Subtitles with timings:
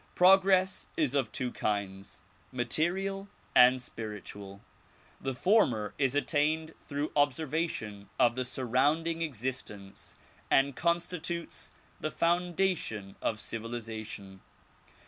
[0.15, 4.61] Progress is of two kinds, material and spiritual.
[5.21, 10.15] The former is attained through observation of the surrounding existence
[10.49, 11.69] and constitutes
[11.99, 14.41] the foundation of civilization.